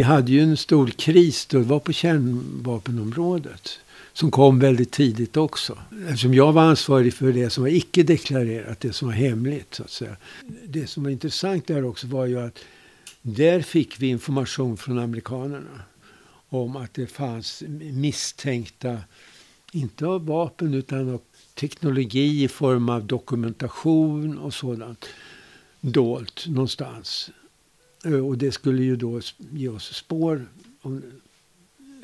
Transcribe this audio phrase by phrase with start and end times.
[0.00, 3.78] Vi hade ju en stor kris då, det var på kärnvapenområdet.
[4.12, 5.78] Som kom väldigt tidigt också.
[6.02, 9.74] Eftersom jag var ansvarig för det som var icke deklarerat, det som var hemligt.
[9.74, 10.16] Så att säga.
[10.64, 12.58] Det som var intressant där också var ju att
[13.22, 15.82] där fick vi information från amerikanerna.
[16.48, 17.62] Om att det fanns
[17.92, 18.98] misstänkta,
[19.72, 21.20] inte av vapen utan av
[21.54, 25.06] teknologi i form av dokumentation och sådant
[25.80, 27.30] dolt någonstans.
[28.04, 29.20] Eh, och det skulle ju då
[29.50, 30.46] ge oss spår
[30.82, 31.02] om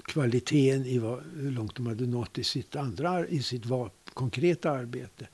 [0.03, 4.71] kvaliteten i vad, hur långt de hade nått i sitt, andra, i sitt var, konkreta
[4.71, 5.29] arbete.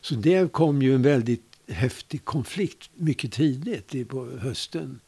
[0.00, 5.00] Så det kom ju en väldigt häftig konflikt mycket tidigt på hösten.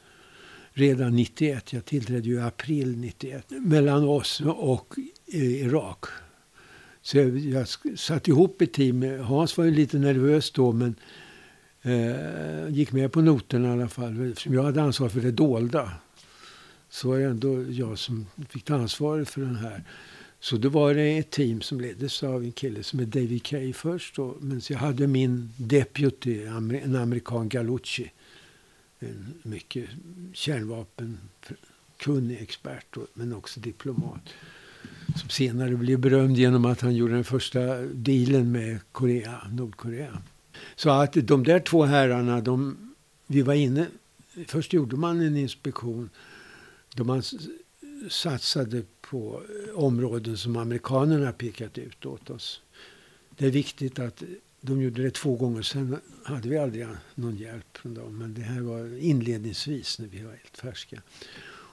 [0.72, 4.94] Redan 91, jag tillträdde ju i april 91, mellan oss och
[5.32, 6.04] eh, Irak.
[7.02, 9.20] Så jag, jag satte ihop ett team.
[9.20, 10.94] Hans var ju lite nervös då men
[11.84, 14.30] eh, gick med på noterna i alla fall.
[14.30, 15.92] Eftersom jag hade ansvar för det dolda.
[16.88, 19.84] Så var det ändå jag som fick ta ansvaret för den här.
[20.40, 23.72] Så då var det ett team som leddes av en kille som är David Kay
[23.72, 24.16] först.
[24.16, 28.12] Då, men jag hade min deputy, en amerikan Galucci.
[28.98, 29.88] En mycket
[30.32, 34.34] kärnvapenkunnig expert, då, men också diplomat.
[35.16, 40.22] Som senare blev berömd genom att han gjorde den första dealen med Korea, Nordkorea.
[40.76, 42.76] Så att de där två herrarna, de,
[43.26, 43.86] vi var inne.
[44.46, 46.10] Först gjorde man en inspektion
[46.94, 47.22] då man
[48.08, 52.60] satsade på eh, områden som amerikanerna pekat ut åt oss.
[53.36, 54.22] Det är viktigt att
[54.60, 55.62] de gjorde det två gånger.
[55.62, 58.18] Sen hade vi aldrig någon hjälp från dem.
[58.18, 61.02] Men det här var inledningsvis när vi var helt färska.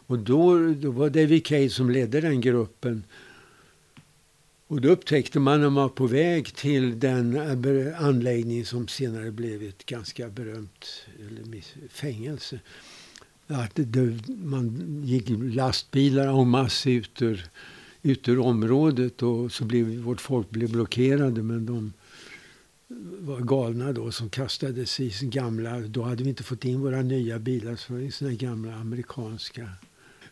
[0.07, 3.03] Och då, då var David Cade som ledde den gruppen.
[4.71, 7.37] Och då upptäckte man när man var på väg till den
[7.97, 10.85] anläggning som senare blev ett ganska berömt
[11.19, 12.59] eller, fängelse
[13.47, 17.45] att det, man gick lastbilar en masse ut ur,
[18.01, 21.43] ut ur området och så blev vårt folk blev blockerade.
[21.43, 21.93] Men de
[23.19, 27.01] var galna då som kastades i sin gamla, då hade vi inte fått in våra
[27.01, 29.69] nya bilar så var såna gamla amerikanska.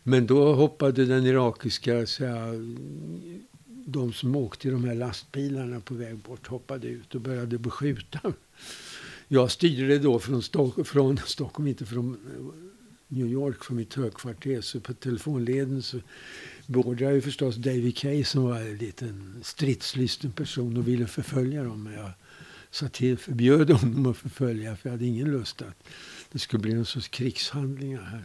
[0.02, 2.74] Men då hoppade den irakiska, så här,
[3.92, 8.32] de som åkte i de här lastbilarna på väg bort hoppade ut och började beskjuta.
[9.28, 12.70] Jag styrde då från, Stock, från Stockholm, inte från eh,
[13.08, 14.60] New York från mitt högkvarter.
[14.60, 16.00] Så på telefonleden så
[16.66, 21.82] beordrade jag förstås David Kay som var en liten stridslysten person och ville förfölja dem.
[21.82, 22.10] Men jag
[22.70, 25.88] sa till, förbjöd honom att förfölja för jag hade ingen lust att
[26.32, 28.24] det skulle bli någon sorts krigshandlingar här.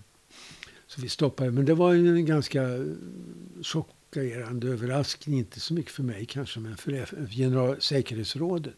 [0.88, 1.52] Så vi stoppade.
[1.52, 2.86] Men det var en ganska eh,
[3.64, 5.40] chock chockerande överraskning.
[5.40, 8.76] Inte så mycket för mig kanske, men för generalsäkerhetsrådet.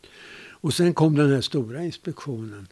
[0.62, 2.68] Och sen kom den här stora inspektionen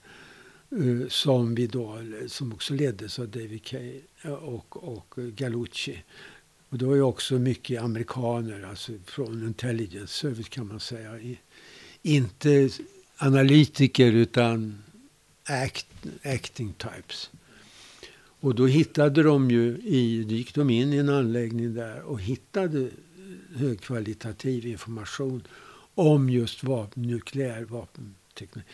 [0.73, 6.03] uh, som, vi då, som också leddes av David Kay och, och Galucci.
[6.69, 11.35] Och det var ju också mycket amerikaner, alltså från intelligence service kan man säga.
[12.01, 12.69] inte
[13.17, 14.83] analytiker utan
[15.43, 15.87] act,
[16.23, 17.29] acting types.
[18.39, 22.21] Och då hittade de ju i, då gick de in i en anläggning där och
[22.21, 22.89] hittade
[23.55, 25.43] högkvalitativ information
[25.95, 28.65] om just vapen, nukleär vapenteknik.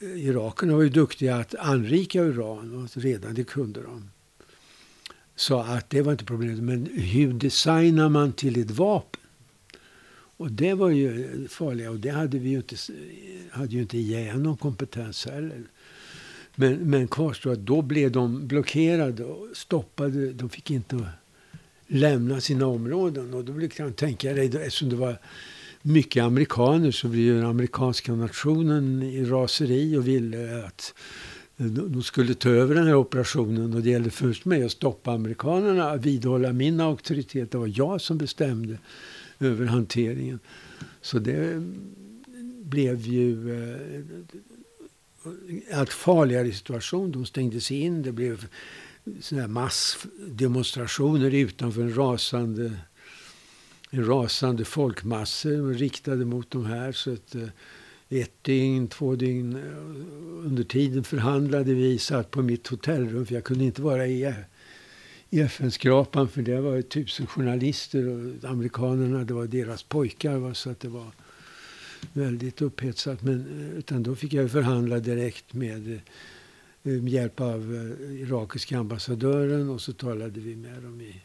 [0.00, 4.10] Irakerna var ju duktiga att anrika uran och redan det kunde de.
[5.36, 6.62] Så att det var inte problemet.
[6.62, 9.20] Men hur designar man till ett vapen?
[10.38, 11.90] Och det var ju farliga.
[11.90, 12.76] och det hade vi ju inte,
[13.50, 15.62] hade ju inte IAEA någon kompetens heller.
[16.58, 20.32] Men, men kvarstår att då blev de blockerade och stoppade.
[20.32, 21.06] De fick inte
[21.86, 23.34] lämna sina områden.
[23.34, 25.18] Och då kan jag tänka dig, eftersom det var
[25.82, 30.94] mycket amerikaner så blev den amerikanska nationen i raseri och ville eh, att
[31.56, 33.74] de skulle ta över den här operationen.
[33.74, 37.50] Och det gällde först mig att stoppa amerikanerna, att vidhålla min auktoritet.
[37.50, 38.78] Det var jag som bestämde
[39.40, 40.38] över hanteringen.
[41.00, 41.62] Så det
[42.62, 43.80] blev ju eh,
[45.72, 47.12] allt farligare situation.
[47.12, 48.02] De stängdes in.
[48.02, 48.46] Det blev
[49.20, 52.72] såna massdemonstrationer utanför en rasande
[53.90, 56.92] en rasande folkmassa riktade mot de här.
[56.92, 57.48] Så att, eh,
[58.08, 61.98] ett dygn, två dygn eh, under tiden förhandlade vi.
[61.98, 64.34] Satt på mitt hotellrum för jag kunde inte vara i,
[65.30, 70.36] i FN-skrapan för det var tusen journalister och amerikanerna, det var deras pojkar.
[70.36, 71.12] Va, så att det var
[72.12, 73.22] väldigt upphetsat.
[73.22, 76.00] Men, eh, utan då fick jag förhandla direkt med eh,
[76.82, 81.22] med hjälp av eh, irakiska ambassadören och så talade vi med dem i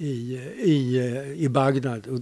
[0.00, 0.98] i, i,
[1.36, 2.06] i Bagdad.
[2.06, 2.20] Och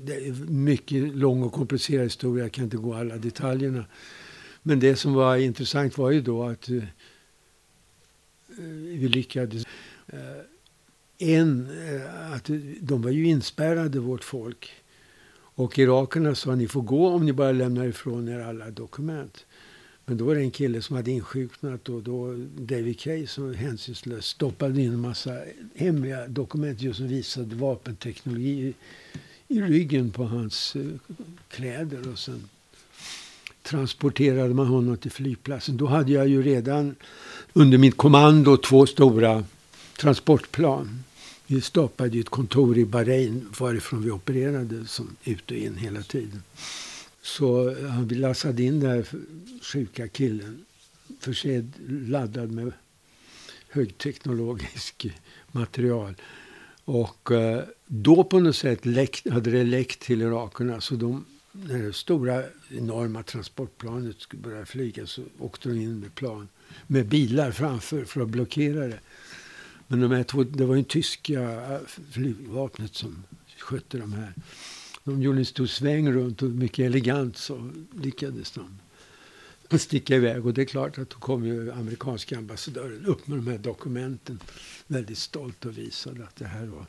[0.00, 3.84] det är en mycket lång och komplicerad historia, jag kan inte gå alla detaljerna.
[4.62, 6.84] Men det som var intressant var ju då att uh,
[8.82, 9.64] vi lyckades.
[11.18, 11.68] En,
[12.32, 14.72] att de var ju inspärrade, vårt folk.
[15.56, 19.44] Och irakerna sa ni får gå om ni bara lämnar ifrån er alla dokument.
[20.04, 24.28] Men då var det en kille som hade insjuknat och då David Kay som hänsynslöst
[24.28, 25.38] stoppade in en massa
[25.74, 28.74] hemliga dokument just som visade vapenteknologi i,
[29.48, 30.92] i ryggen på hans uh,
[31.48, 32.12] kläder.
[32.12, 32.48] Och sen
[33.62, 35.76] transporterade man honom till flygplatsen.
[35.76, 36.96] Då hade jag ju redan
[37.52, 39.44] under mitt kommando två stora
[39.96, 41.02] transportplan.
[41.46, 46.02] Vi stoppade ju ett kontor i Bahrain varifrån vi opererade som ut och in hela
[46.02, 46.42] tiden.
[47.22, 49.06] Så eh, han lassade in den här
[49.62, 50.64] sjuka killen
[51.20, 52.72] försedd, laddad med
[53.68, 55.06] högteknologisk
[55.52, 56.14] material.
[56.84, 60.80] Och eh, då på något sätt läckt, hade det läckt till irakerna.
[60.80, 66.14] Så de, när det stora enorma transportplanet skulle börja flyga så åkte de in med
[66.14, 66.48] plan
[66.86, 68.98] med bilar framför för att blockera det.
[69.88, 71.80] Men de här två, det var ju tyska
[72.10, 73.24] flygvapnet som
[73.58, 74.34] skötte de här.
[75.04, 77.70] De gjorde en stor sväng runt och mycket elegant så
[78.02, 78.78] lyckades de
[79.78, 80.46] sticka iväg.
[80.46, 84.40] Och det är klart att då kom ju amerikanska ambassadören upp med de här dokumenten.
[84.86, 86.86] Väldigt stolt och visade att det här var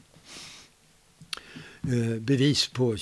[1.94, 2.98] eh, bevis på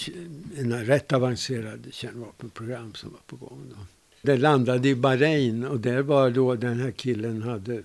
[0.56, 3.62] en rätt avancerad kärnvapenprogram som var på gång.
[3.70, 3.78] Då.
[4.22, 7.84] Det landade i Bahrain och där var då den här killen hade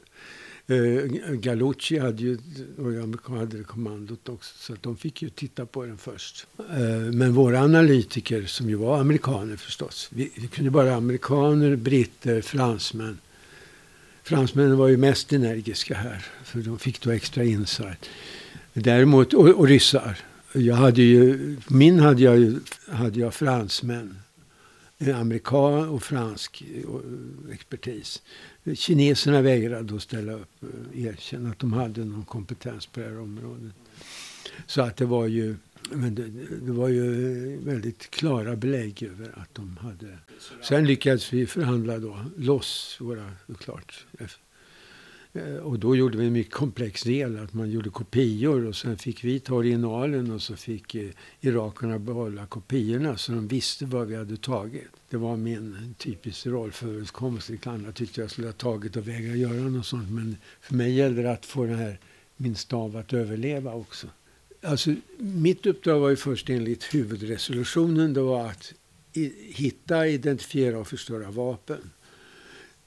[0.71, 2.39] Eh, Galucci hade ju,
[2.79, 6.47] och hade kommandot också, så att de fick ju titta på den först.
[6.59, 12.41] Eh, men våra analytiker, som ju var amerikaner förstås, vi, vi kunde bara amerikaner, britter,
[12.41, 13.19] fransmän.
[14.23, 18.09] Fransmännen var ju mest energiska här, för de fick då extra insight.
[18.73, 20.19] Däremot, och, och ryssar.
[20.53, 24.17] Jag hade ju, min hade jag, ju, hade jag fransmän,
[25.09, 26.65] amerikan och fransk
[27.53, 28.23] expertis.
[28.75, 33.21] Kineserna vägrade att ställa upp och erkänna att de hade någon kompetens på det här
[33.21, 33.73] området.
[34.67, 35.57] Så att det var ju,
[35.91, 36.29] men det,
[36.67, 37.07] det, var ju
[37.65, 40.19] väldigt klara belägg över att de hade.
[40.63, 44.27] Sen lyckades vi förhandla då loss våra, klart, Eh,
[45.33, 48.99] Eh, och då gjorde vi en mycket komplex del, att man gjorde kopior och sen
[48.99, 51.11] fick vi ta originalen och så fick eh,
[51.41, 54.89] irakerna behålla kopiorna så de visste vad vi hade tagit.
[55.11, 57.59] Det var min typiska rollföreskommelse.
[57.65, 60.11] Andra tyckte jag skulle ha tagit och vägra göra något sånt.
[60.11, 61.99] Men för mig gällde det att få den här,
[62.37, 64.07] min stav att överleva också.
[64.63, 68.15] Alltså, mitt uppdrag var ju först enligt huvudresolutionen.
[68.15, 68.73] Det var att
[69.55, 71.91] hitta, identifiera och förstöra vapen.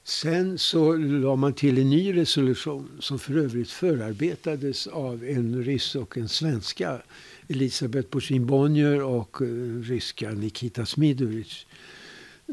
[0.06, 5.94] Sen så la man till en ny resolution som för övrigt förarbetades av en ryss
[5.94, 7.02] och en svenska.
[7.48, 9.46] Elisabeth Borsin-Bonnier och eh,
[9.82, 11.66] ryska Nikita Smidovic.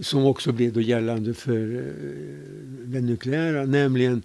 [0.01, 1.94] Som också blev då gällande för eh,
[2.86, 3.65] den nukleära.
[3.65, 4.24] Nämligen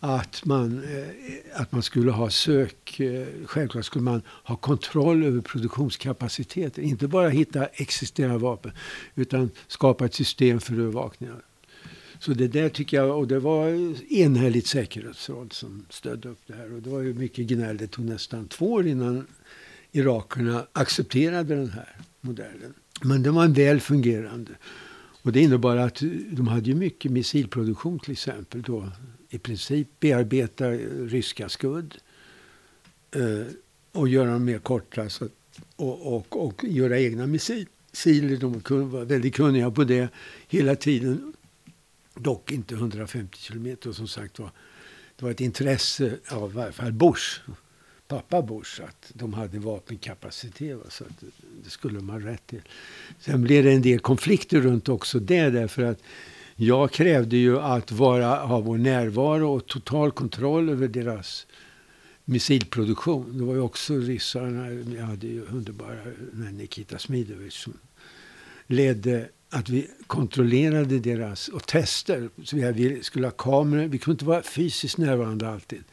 [0.00, 3.00] att man, eh, att man skulle ha sök...
[3.44, 6.84] självklart skulle man ha kontroll över produktionskapaciteten.
[6.84, 8.72] Inte bara hitta existerande vapen
[9.14, 11.30] utan skapa ett system för övervakning
[12.20, 16.74] så det där tycker jag, och det var enhälligt säkerhetsråd som stödde upp det här.
[16.74, 17.76] Och det var ju mycket gnäll.
[17.76, 19.26] Det tog nästan två år innan
[19.92, 22.74] irakerna accepterade den här modellen.
[23.02, 24.52] Men den var väl fungerande.
[25.22, 28.88] Och det innebar att de hade ju mycket missilproduktion till exempel då.
[29.30, 31.94] I princip bearbeta ryska skudd.
[33.10, 33.46] Eh,
[33.92, 35.08] och göra dem mer korta.
[35.08, 35.28] Så,
[35.76, 38.36] och, och, och göra egna missiler.
[38.36, 40.08] De var väldigt kunniga på det
[40.48, 41.32] hela tiden.
[42.20, 43.92] Dock inte 150 kilometer.
[43.92, 44.50] Som sagt var,
[45.16, 47.40] det var ett intresse av i varje fall Bush,
[48.08, 50.78] pappa Bush, att de hade vapenkapacitet.
[50.88, 51.24] Så att
[51.64, 52.62] det skulle de ha rätt till.
[53.20, 55.50] Sen blev det en del konflikter runt också det.
[55.50, 56.02] Därför att
[56.56, 61.46] jag krävde ju att vara, ha vår närvaro och total kontroll över deras
[62.24, 63.38] missilproduktion.
[63.38, 64.70] Det var ju också ryssarna.
[64.70, 65.98] Jag hade ju underbara
[66.52, 67.72] Nikita Smidovic som
[68.66, 72.30] ledde att vi kontrollerade deras och tester.
[72.44, 73.88] Så vi skulle ha kameror.
[73.88, 75.84] Vi kunde inte vara fysiskt närvarande alltid.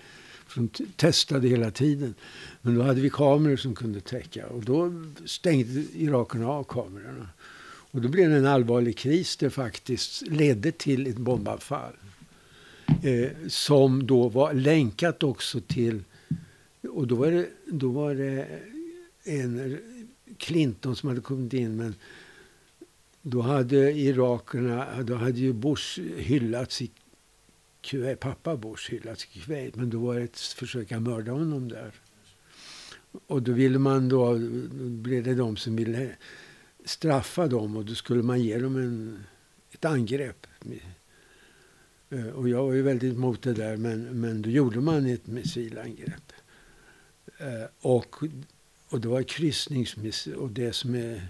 [0.47, 2.13] För de testade hela tiden.
[2.61, 4.47] Men då hade vi kameror som kunde täcka.
[4.47, 7.29] Och då stängde irakerna av kamerorna.
[7.91, 11.93] Och då blev det en allvarlig kris det faktiskt ledde till ett bombanfall.
[13.03, 16.03] Eh, som då var länkat också till...
[16.89, 18.47] Och då var det, då var det
[19.23, 19.77] en
[20.37, 21.75] Clinton som hade kommit in.
[21.75, 21.95] Men
[23.27, 26.91] då hade irakerna, då hade ju Bush hyllats i
[27.81, 31.67] Kuwait, pappa Bush hyllats i Kuwait, men då var det ett försök att mörda honom
[31.69, 31.91] där.
[33.27, 36.15] Och då ville man då, då blev det de som ville
[36.85, 39.23] straffa dem och då skulle man ge dem en,
[39.71, 40.47] ett angrepp.
[42.09, 45.27] Eh, och jag var ju väldigt emot det där, men, men då gjorde man ett
[45.27, 46.33] missilangrepp.
[47.37, 48.15] Eh, och,
[48.89, 50.35] och det var kryssningsmissil.
[50.35, 51.29] Och det som är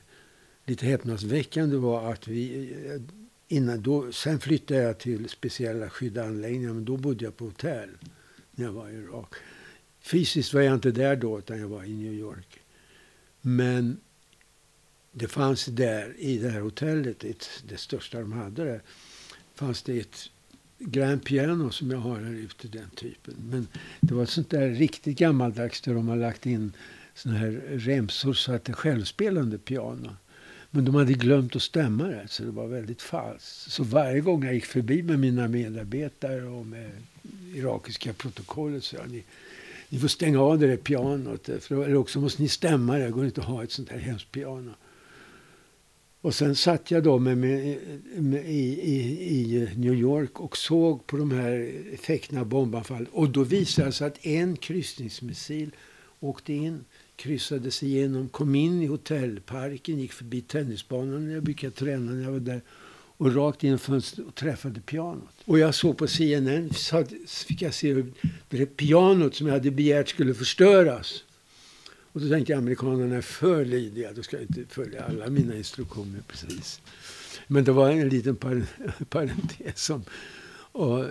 [0.66, 2.72] lite häpnadsväckande var att vi...
[2.86, 3.02] Eh,
[3.48, 7.90] innan då, sen flyttade jag till speciella skyddade anläggningar, men då bodde jag på hotell
[8.52, 9.36] när jag var i Irak.
[10.02, 12.60] Fysiskt var jag inte där då, utan jag var i New York.
[13.42, 13.98] Men
[15.12, 18.82] det fanns där, i det här hotellet, ett, det största de hade där,
[19.56, 20.30] fanns det ett
[20.80, 23.34] grand piano som jag har här ute, den typen.
[23.50, 23.68] Men
[24.02, 26.74] det var ett sånt där riktigt gammaldags där de har lagt in
[27.14, 30.16] såna här remsor så att det är självspelande piano.
[30.76, 33.72] Men de hade glömt att stämma det, så det var väldigt falskt.
[33.72, 36.92] Så varje gång jag gick förbi med mina medarbetare och med
[37.56, 39.24] irakiska protokollet så jag, ni,
[39.90, 41.50] ni får stänga av det där pianot.
[41.60, 43.06] För, eller också måste ni stämma det.
[43.06, 44.72] Det går inte att ha ett sånt här hemskt piano.
[46.22, 47.78] Och sen satt jag då med, med,
[48.18, 53.08] med i, i, i, New York och såg på de här effekterna bombanfall.
[53.12, 55.72] Och då visade det sig att en kryssningsmissil
[56.20, 61.74] åkte in, kryssade sig igenom, kom in i hotellparken, gick förbi tennisbanan när jag brukade
[61.74, 62.62] träna när jag var där
[63.18, 65.34] och rakt in fönstret och träffade pianot.
[65.46, 68.14] Och jag såg på CNN, så fick jag se hur
[68.50, 71.24] det pianot som jag hade begärt skulle förstöras
[72.16, 74.14] och då tänkte jag amerikanerna är för lydiga.
[74.14, 76.82] Då ska jag inte följa alla mina instruktioner precis.
[77.48, 78.66] Men det var en liten par
[79.10, 80.04] parentes om,
[80.72, 81.06] och,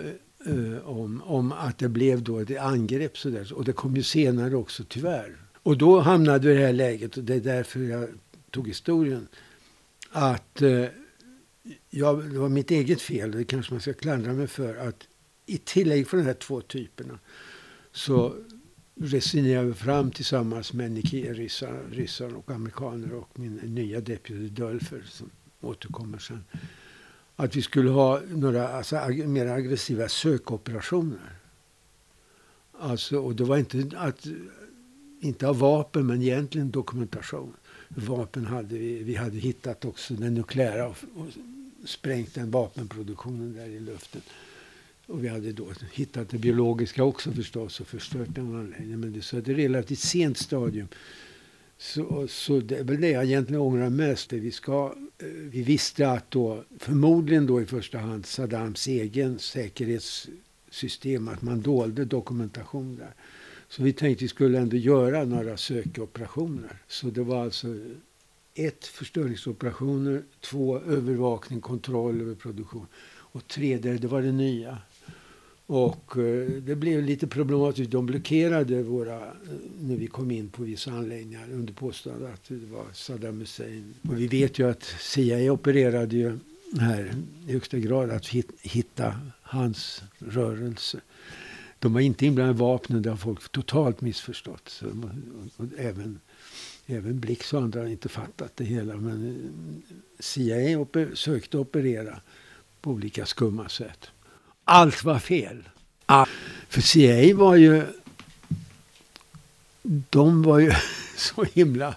[0.47, 3.17] uh, om, om att det blev då ett angrepp.
[3.17, 3.53] sådär.
[3.53, 5.35] Och det kom ju senare också tyvärr.
[5.65, 8.09] Och då hamnade vi i det här läget och det är därför jag
[8.51, 9.27] tog historien.
[10.11, 10.85] Att eh,
[11.89, 14.75] jag, det var mitt eget fel, det kanske man ska klandra mig för.
[14.75, 15.07] Att
[15.45, 17.19] i tillägg för de här två typerna
[17.91, 18.35] så
[18.95, 25.29] resonerade vi fram tillsammans med ryssar, ryssar och amerikaner och min nya deputy Dölfer som
[25.61, 26.43] återkommer sen.
[27.35, 31.39] Att vi skulle ha några alltså, ag mer aggressiva sökoperationer.
[32.79, 34.27] Alltså, och det var inte att
[35.25, 37.53] inte av vapen, men egentligen dokumentation.
[37.87, 39.03] Vapen hade vi.
[39.03, 41.27] Vi hade hittat också den nukleära och, och
[41.85, 44.21] sprängt den vapenproduktionen där i luften.
[45.07, 48.99] Och vi hade då hittat det biologiska också förstås och förstört den anläggningen.
[48.99, 50.87] Men det, så ett relativt sent stadium.
[51.77, 54.33] Så, så det är väl det jag egentligen ångrar mest.
[54.33, 61.27] Vi, ska, eh, vi visste att då, förmodligen då i första hand Saddams egen säkerhetssystem,
[61.27, 63.13] att man dolde dokumentation där.
[63.69, 66.81] Så vi tänkte vi skulle ändå göra några sökoperationer.
[66.87, 67.67] Så det var alltså
[68.53, 72.87] ett förstöringsoperationer, två övervakning, kontroll över produktion
[73.35, 74.77] och tre, det, det var det nya.
[75.67, 77.91] Och eh, det blev lite problematiskt.
[77.91, 79.31] De blockerade våra, eh,
[79.79, 83.93] när vi kom in på vissa anläggningar under påstående att det var Saddam Hussein.
[84.09, 86.39] Och vi vet ju att CIA opererade ju
[86.79, 87.15] här
[87.47, 88.27] i högsta grad att
[88.61, 90.99] hitta hans rörelse.
[91.79, 94.69] De var inte inblandade i vapnen, det har folk totalt missförstått.
[94.69, 94.85] Så,
[95.57, 96.19] och även,
[96.85, 98.95] även Blix och andra har inte fattat det hela.
[98.95, 102.19] Men eh, CIA oper, sökte operera
[102.81, 104.11] på olika skumma sätt
[104.65, 105.69] allt var fel.
[106.05, 106.25] Ah,
[106.69, 107.83] för CIA var ju...
[110.09, 110.71] De var ju
[111.17, 111.95] så himla...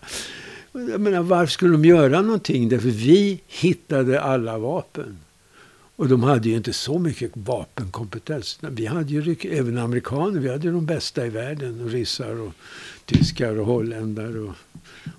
[0.72, 2.68] Jag menar, varför skulle de göra någonting?
[2.68, 5.18] Därför vi hittade alla vapen.
[5.98, 8.58] Och de hade ju inte så mycket vapenkompetens.
[8.60, 11.80] Vi hade ju även amerikaner, vi hade ju de bästa i världen.
[11.80, 12.52] Och ryssar och
[13.04, 14.54] tyskar och holländare och,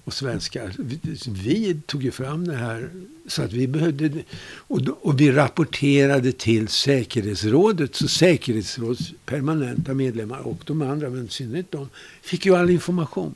[0.04, 0.74] och svenskar.
[0.78, 2.90] Vi, vi, tog ju fram det här
[3.28, 4.12] så att vi behövde...
[4.54, 7.96] Och, och vi rapporterade till säkerhetsrådet.
[7.96, 11.90] Så säkerhetsrådets permanenta medlemmar och de andra, men i synnerhet de,
[12.22, 13.34] fick ju all information.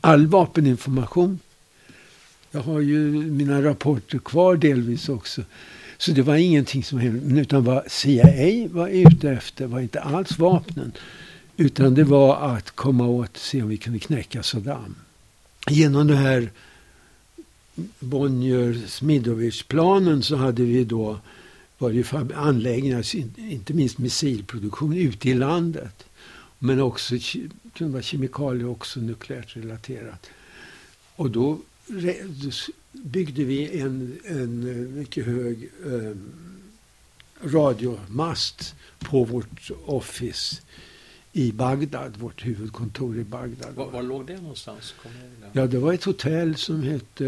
[0.00, 1.38] All vapeninformation.
[2.50, 5.42] Jag har ju mina rapporter kvar delvis också.
[5.98, 7.40] Så det var ingenting som hände.
[7.40, 10.92] Utan vad CIA var ute efter var inte alls vapnen.
[11.56, 14.94] Utan det var att komma åt, se om vi kunde knäcka Saddam.
[15.70, 16.50] Genom det här
[18.00, 21.18] Bonnier-Smidovic-planen så hade vi då
[21.78, 26.04] var det anläggningar, alltså inte minst missilproduktion, ute i landet.
[26.58, 27.14] Men också
[28.02, 30.26] kemikalier också nukleärt relaterat.
[31.16, 31.58] Och då
[32.92, 36.16] byggde vi en, en mycket hög eh,
[37.42, 40.62] radiomast på vårt office
[41.32, 43.74] i Bagdad, vårt huvudkontor i Bagdad.
[43.74, 44.94] Var, var låg det någonstans?
[45.52, 47.24] Ja, det var ett hotell som hette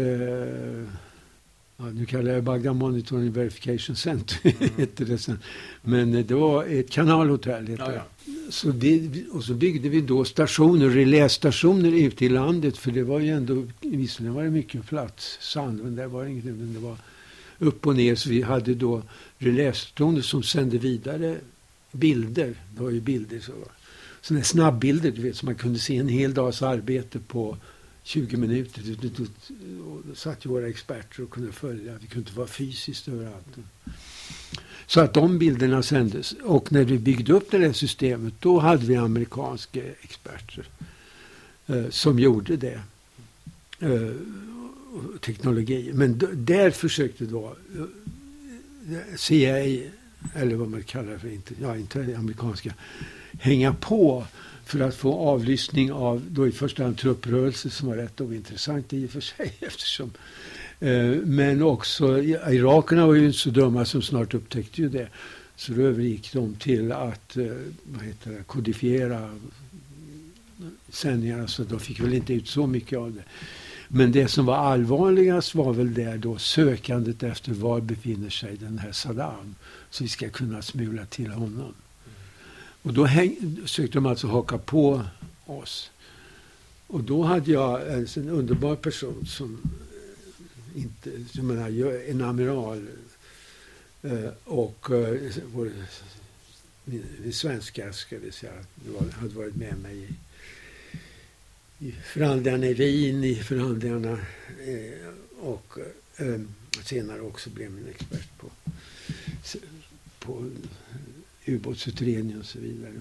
[1.77, 4.37] Ja, nu kallar jag Bagdad Monitoring Verification Center.
[4.77, 4.87] Mm.
[4.95, 5.39] det sen.
[5.81, 7.75] Men det var ett kanalhotell.
[7.79, 8.01] Ja, ja.
[8.49, 12.77] Så det, och så byggde vi då stationer, relästationer ute i landet.
[12.77, 16.31] För det var ju ändå, visserligen var det mycket plats, sand, men där var det
[16.31, 16.97] inget, men det var
[17.59, 18.15] upp och ner.
[18.15, 19.03] Så vi hade då
[19.37, 21.37] relästationer som sände vidare
[21.91, 22.55] bilder.
[22.75, 23.53] Det var ju bilder så.
[24.21, 27.57] Sådana snabbbilder, du vet, så man kunde se en hel dags arbete på
[28.03, 28.81] 20 minuter.
[29.17, 31.93] Då satt ju våra experter och kunde följa.
[32.01, 33.47] Vi kunde inte vara fysiskt överallt.
[34.87, 36.35] Så att de bilderna sändes.
[36.43, 40.67] Och när vi byggde upp det där systemet, då hade vi amerikanska experter
[41.67, 42.81] eh, som gjorde det.
[43.79, 44.11] Eh,
[45.19, 45.91] teknologi.
[45.93, 49.57] Men där försökte då eh, CIA,
[50.35, 52.73] eller vad man kallar det för, inte, ja, inte amerikanska,
[53.39, 54.25] hänga på
[54.65, 59.05] för att få avlyssning av då i första hand trupprörelser som var rätt ointressant i
[59.05, 60.11] och för sig eftersom
[60.79, 65.07] Eh, men också irakerna var ju inte så dumma som snart upptäckte ju det.
[65.55, 67.45] Så då övergick de till att eh,
[67.83, 69.29] vad heter det, kodifiera
[70.89, 73.23] sändningarna så de fick väl inte ut så mycket av det.
[73.87, 78.79] Men det som var allvarligast var väl där då sökandet efter var befinner sig den
[78.79, 79.55] här Saddam.
[79.89, 81.73] Så vi ska kunna smula till honom.
[82.81, 85.03] Och då häng, sökte de alltså haka på
[85.45, 85.91] oss.
[86.87, 89.59] Och då hade jag en, en underbar person som
[90.77, 91.69] inte, jag menar,
[92.09, 92.87] en amiral
[94.01, 95.71] eh, och eh, vår,
[96.83, 98.53] min, min svenska, ska vi säga,
[99.11, 100.07] hade varit med mig i,
[101.87, 104.19] i förhandlingarna i Wien, i förhandlingarna
[104.67, 105.77] eh, och
[106.83, 108.49] senare också blev min expert på,
[110.19, 110.49] på
[111.45, 112.93] ubåtsutredning och så vidare.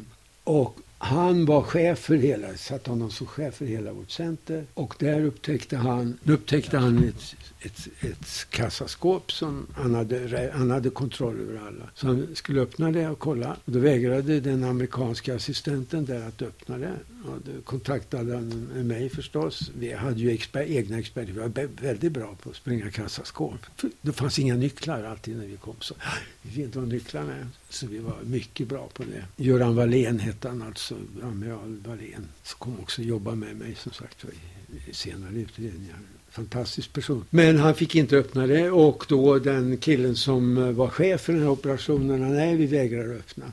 [0.45, 4.65] Och han var chef för hela, satt honom som chef för hela vårt center.
[4.75, 10.91] Och där upptäckte han, upptäckte han ett, ett, ett kassaskåp som han hade, han hade
[10.91, 11.91] kontroll över alla.
[11.95, 13.57] Så han skulle öppna det och kolla.
[13.65, 16.95] Och då vägrade den amerikanska assistenten där att öppna det.
[17.25, 18.49] Och då kontaktade han
[18.89, 19.71] mig förstås.
[19.79, 21.33] Vi hade ju exper, egna experter.
[21.33, 23.61] Vi var väldigt bra på att spränga kassaskåp.
[24.01, 25.77] Det fanns inga nycklar alltid när vi kom.
[25.81, 27.47] Så ah, vi vet inte var nycklarna är.
[27.69, 29.45] Så vi var mycket bra på det.
[29.45, 30.86] Göran Wallén hette han alltså,
[31.23, 32.29] amiral Wallén.
[32.43, 35.97] Som kom också jobba med mig som sagt i, i senare utredningar.
[36.31, 37.25] Fantastisk person.
[37.31, 41.33] Men han fick inte öppna det och då den killen som eh, var chef för
[41.33, 43.45] den här operationen, nej vi vägrar öppna.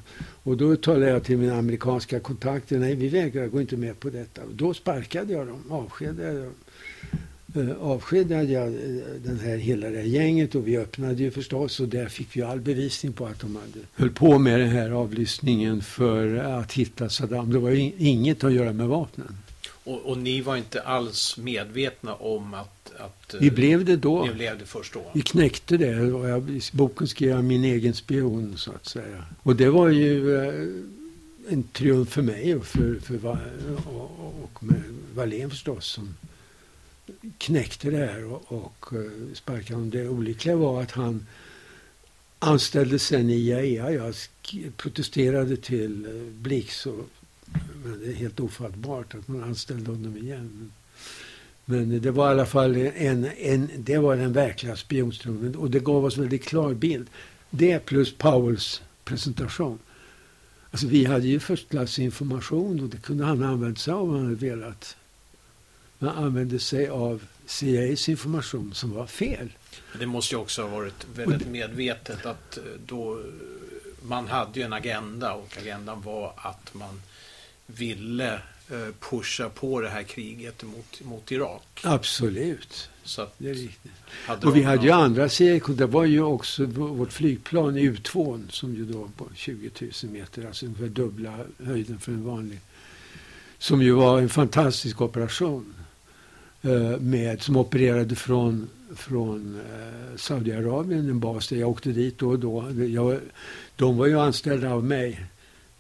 [0.43, 4.10] Och då talade jag till mina amerikanska kontakter, nej vi vägrar, gå inte med på
[4.10, 4.43] detta.
[4.43, 6.54] Och då sparkade jag dem, avskedade jag dem.
[7.56, 11.80] Uh, avskedade jag uh, den här, hela det här gänget och vi öppnade ju förstås
[11.80, 14.92] och där fick vi all bevisning på att de hade höll på med den här
[14.92, 17.54] avlyssningen för att hitta Saddam.
[17.54, 19.38] Det var ju inget att göra med vapnen.
[19.84, 22.92] Och, och, ni var inte alls medvetna om att...
[22.98, 24.26] att vi blev det då.
[24.26, 25.12] Ni blev det först då.
[25.13, 26.13] Vi knäckte det.
[26.13, 29.26] Och jag, I boken skrev jag min egen spion, så att säga.
[29.44, 33.38] Och det var ju eh, en triumf för mig och för, för
[33.86, 34.84] och, och med
[35.16, 36.16] Wallén förstås som
[37.38, 39.89] knäckte det här och, och eh, sparkade honom.
[39.89, 41.28] Det olyckliga var att han
[42.39, 43.92] anställdes sen i IAEA.
[43.92, 44.16] Jag
[44.78, 47.10] protesterade till eh, Blix och
[47.84, 50.72] men det är helt ofattbart att man anställde honom igen.
[51.66, 55.80] Men det var i alla fall en, en, det var den verkliga spionströmmen och det
[55.80, 57.08] gav oss en väldigt klar bild.
[57.50, 59.80] Det plus Powells presentation.
[60.72, 64.24] Alltså vi hade ju förstklassig information och det kunde han använt sig av om han
[64.24, 64.98] hade velat.
[66.04, 69.50] Man använde sig av CIAs information som var fel.
[70.00, 73.20] Det måste ju också ha varit väldigt medvetet att eh, då
[74.02, 77.02] man hade ju en agenda och agendan var att man
[77.66, 81.82] ville eh, pusha på det här kriget mot, mot Irak.
[81.84, 82.89] Absolut.
[83.04, 83.92] Så det är riktigt.
[84.44, 85.62] Och vi hade ju andra serier.
[85.68, 89.72] Det var ju också vårt flygplan U2 som ju då på 20
[90.04, 92.60] 000 meter, alltså ungefär dubbla höjden för en vanlig.
[93.58, 95.74] Som ju var en fantastisk operation.
[96.65, 102.30] Eh, med, som opererade från, från eh, Saudiarabien, en bas där jag åkte dit då
[102.30, 102.71] och då.
[102.88, 103.19] Jag,
[103.76, 105.26] de var ju anställda av mig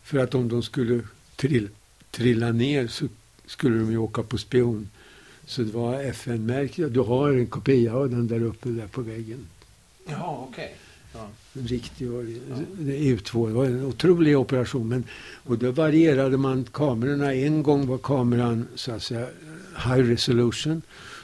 [0.03, 1.01] för att om de skulle
[1.35, 1.69] trill,
[2.11, 3.05] trilla ner så
[3.45, 4.89] skulle de ju åka på spion.
[5.45, 6.75] Så det var FN-märkt.
[6.75, 9.47] Du har en kopia av den där uppe där på väggen.
[10.07, 10.63] Ja, okej.
[10.63, 10.75] Okay.
[11.13, 11.29] Ja.
[11.53, 12.11] Riktig ja.
[12.77, 13.47] U2.
[13.47, 14.89] Det var en otrolig operation.
[14.89, 15.03] Men,
[15.43, 17.33] och då varierade man kamerorna.
[17.33, 19.27] En gång var kameran så att säga
[19.75, 20.81] high resolution.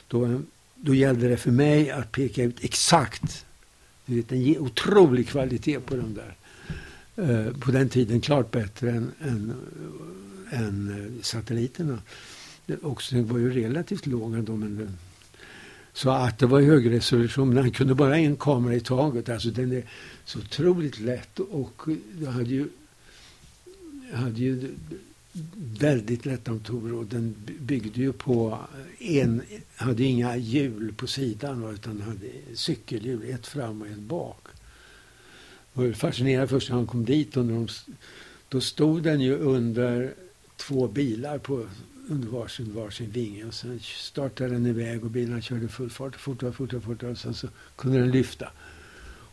[0.07, 0.41] Då,
[0.75, 3.45] då gällde det för mig att peka ut exakt.
[4.05, 6.35] Du vet, en otrolig kvalitet på de där.
[7.15, 9.53] Eh, på den tiden klart bättre än, än,
[10.51, 11.99] än eh, satelliterna.
[12.65, 14.89] Det, också, det var ju relativt låga då, men eh,
[15.93, 19.29] så att det var hög resolution, men han kunde bara en kamera i taget.
[19.29, 19.83] Alltså den är
[20.25, 21.81] så otroligt lätt och
[22.21, 22.67] jag hade ju,
[24.11, 24.75] jag hade ju
[25.79, 28.59] väldigt lätta motorer och den byggde ju på
[28.99, 29.41] en,
[29.75, 34.47] hade inga hjul på sidan utan hade cykelhjul, ett fram och ett bak.
[35.73, 37.37] Det var fascinerande först när han kom dit.
[37.37, 37.67] Och de,
[38.49, 40.13] då stod den ju under
[40.57, 41.67] två bilar på
[42.09, 43.45] under varsin, varsin vinge.
[43.45, 47.11] Och sen startade den iväg och bilarna körde full fart, fortare, fortare, fortare.
[47.11, 48.51] Och sen så kunde den lyfta.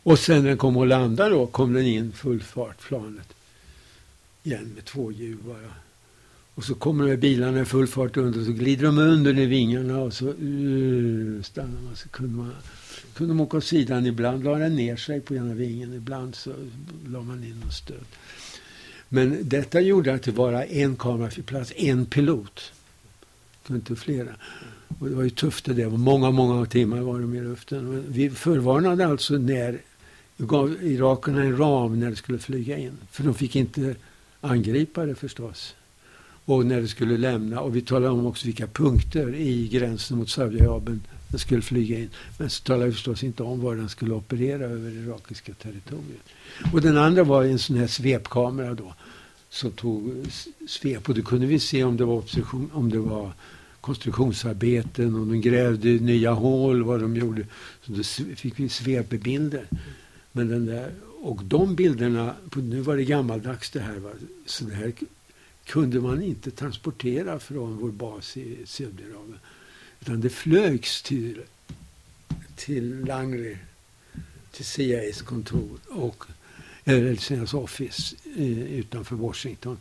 [0.02, 3.34] Och sen när den kom och landade då kom den in full fart, planet.
[4.42, 5.85] Igen med två hjul bara.
[6.56, 9.46] Och så kommer de bilarna i full fart under och så glider de under i
[9.46, 11.96] vingarna och så uh, stannar man.
[11.96, 12.52] Så kunde, man,
[13.14, 14.06] kunde de åka åt sidan.
[14.06, 15.94] Ibland la den ner sig på ena vingen.
[15.94, 16.52] Ibland så
[17.06, 18.04] la man in något stöd.
[19.08, 22.72] Men detta gjorde att det bara en kamera fick plats, en pilot.
[23.70, 24.30] Inte flera.
[24.98, 25.88] Och det var ju tufft det där.
[25.88, 28.04] Många, många timmar var de i luften.
[28.08, 29.80] Vi förvarnade alltså när
[30.36, 32.98] vi gav irakerna en ram när de skulle flyga in.
[33.10, 33.94] För de fick inte
[34.40, 35.74] angripa det förstås.
[36.46, 37.60] Och när det skulle lämna.
[37.60, 42.10] Och vi talade om också vilka punkter i gränsen mot Saudiarabien den skulle flyga in.
[42.38, 46.22] Men så talade vi förstås inte om var den skulle operera över det irakiska territoriet.
[46.72, 48.94] Och den andra var en sån här svepkamera då.
[49.48, 50.12] Som tog
[50.68, 51.08] svep.
[51.08, 53.32] Och då kunde vi se om det var, opposition, om det var
[53.80, 57.46] konstruktionsarbeten, om de grävde nya hål, vad de gjorde.
[57.82, 58.02] Så då
[58.36, 59.66] fick vi svepbilder.
[60.32, 60.90] Men den där,
[61.22, 63.96] och de bilderna, nu var det gammaldags det här.
[63.96, 64.10] Va?
[64.46, 64.92] Så det här
[65.66, 69.38] kunde man inte transportera från vår bas i Saudiarabien.
[70.00, 71.42] Utan det flögs till,
[72.56, 73.56] till Langley,
[74.52, 76.24] till CIAs kontor och
[76.88, 79.78] eller deras office eh, utanför Washington.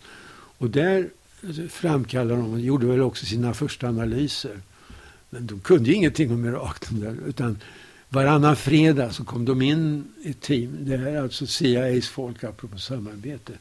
[0.58, 1.10] Och där
[1.48, 4.60] alltså, framkallade de, och gjorde väl också sina första analyser.
[5.30, 6.86] Men de kunde ju ingenting om Irak.
[6.90, 7.58] Där, utan
[8.10, 10.78] varannan fredag så kom de in i ett team.
[10.80, 13.54] Det här är alltså CIAs folk, apropå samarbete.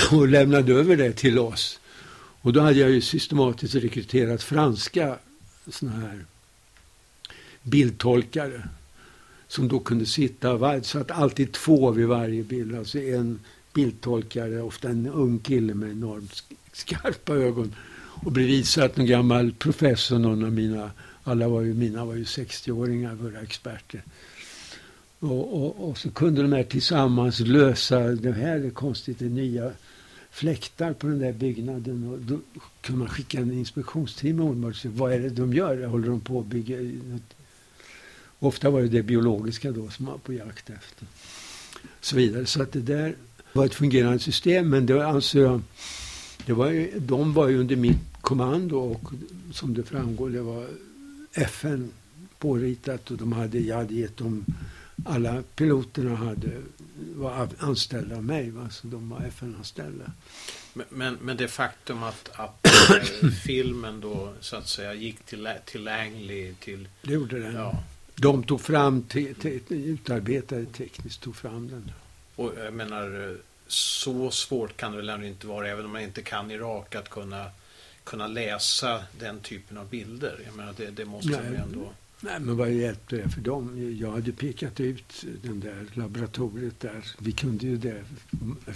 [0.12, 1.80] Och lämnade över det till oss.
[2.40, 5.18] Och då hade jag ju systematiskt rekryterat franska
[5.68, 6.24] såna här
[7.62, 8.68] bildtolkare.
[9.48, 12.74] Som då kunde sitta, så att alltid två vid varje bild.
[12.74, 13.40] Alltså en
[13.74, 17.74] bildtolkare, ofta en ung kille med enormt skarpa ögon.
[18.24, 20.90] Och bredvid satt en gammal professor, någon av mina,
[21.24, 24.02] alla var ju, mina var ju 60-åringar, våra experter.
[25.24, 29.72] Och, och, och, så kunde de här tillsammans lösa, det här konstigt, det nya
[30.30, 32.12] fläktar på den där byggnaden.
[32.12, 32.38] Och då
[32.80, 35.86] kunde man skicka en inspektionsteam omedelbart och se vad är det de gör?
[35.86, 36.76] Håller de på att bygga?
[38.38, 41.06] Ofta var det det biologiska då som man var på jakt efter.
[42.00, 42.46] Så vidare.
[42.46, 43.14] Så att det där
[43.52, 44.68] var ett fungerande system.
[44.68, 45.62] Men det anser jag, alltså,
[46.46, 49.10] det var ju, de var ju under mitt kommando och
[49.52, 50.66] som det framgår, det var
[51.32, 51.90] FN
[52.38, 54.44] påritat och de hade, jag hade gett dem,
[55.04, 56.62] alla piloterna hade,
[57.14, 58.50] var anställda av mig.
[58.50, 58.70] Va?
[58.70, 60.12] Så de var FN-anställda.
[60.72, 62.66] Men, men, men, det faktum att, att
[63.44, 66.88] filmen då så att säga gick till, till Langley till...
[67.02, 67.54] Det gjorde den.
[67.54, 67.82] Ja.
[68.14, 71.92] De tog fram, te, te, utarbetade tekniskt, tog fram den.
[72.36, 76.22] Och jag menar, så svårt kan det väl ändå inte vara, även om man inte
[76.22, 77.50] kan Irak, att kunna,
[78.04, 80.40] kunna läsa den typen av bilder.
[80.46, 81.92] Jag menar, det, det måste man ju ändå...
[82.24, 83.96] Nej, men vad hjälpte det för dem?
[84.00, 87.04] Jag hade pekat ut den där laboratoriet där.
[87.18, 88.04] Vi kunde ju det,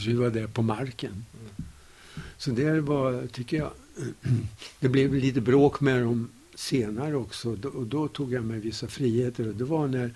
[0.06, 1.24] vi var där på marken.
[2.38, 3.70] Så det var, tycker jag,
[4.80, 7.56] det blev lite bråk med dem senare också.
[7.74, 9.48] Och då tog jag mig vissa friheter.
[9.48, 10.14] Och det var när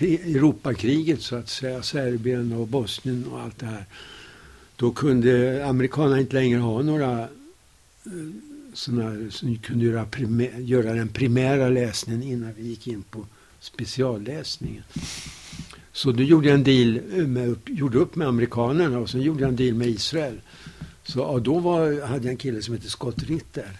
[0.00, 3.84] Europakriget så att säga, Serbien och Bosnien och allt det här.
[4.76, 7.28] Då kunde amerikanerna inte längre ha några eh,
[8.72, 13.26] såna, sådana som kunde göra, primär, göra den primära läsningen innan vi gick in på
[13.60, 14.82] specialläsningen.
[15.92, 19.48] Så då gjorde jag en deal med, gjorde upp med amerikanerna och sen gjorde jag
[19.48, 20.40] en deal med Israel.
[21.04, 23.78] Så ja, då var, hade jag en kille som hette Scott Ritter.